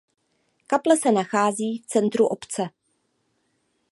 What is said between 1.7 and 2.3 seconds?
v centru